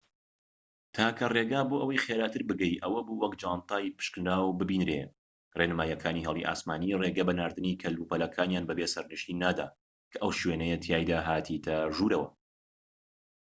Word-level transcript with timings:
تاکە 0.95 1.25
ڕێگا 1.35 1.61
بۆ 1.69 1.75
ئەوەی 1.81 2.03
خێراتر 2.05 2.41
بگەیت 2.49 2.81
ئەوە 2.83 2.99
بوو 3.05 3.21
وەک 3.23 3.33
جانتای 3.41 3.93
پشکنراو 3.97 4.57
بینێریت 4.59 5.11
ڕێنماییەکانی 5.57 6.25
هێڵی 6.27 6.47
ئاسمانی 6.49 6.97
ڕێگە 7.01 7.23
بەناردنی 7.29 7.79
کەلوپەلەکانیان 7.81 8.65
بەبێ 8.69 8.85
سەرنشین 8.93 9.37
نادات 9.43 9.73
کە 10.11 10.17
ئەو 10.21 10.31
شوێنەیە 10.39 10.77
تیایدا 10.83 11.19
هاتیتە 11.27 11.75
ژوورەوە 11.95 12.27